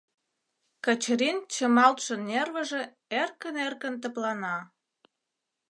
Качырин 0.85 1.37
чымалтше 1.53 2.15
нервыже 2.29 2.81
эркын-эркын 3.21 3.95
тыплана. 4.01 4.57